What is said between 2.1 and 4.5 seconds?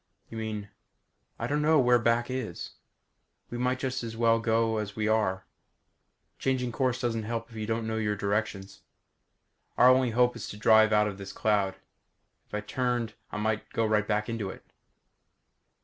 is. We might just as well